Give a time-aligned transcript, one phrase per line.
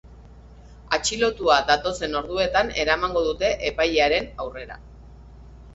[0.97, 4.85] Atxilotua datozen orduetan eramango dute epailearen aurrera.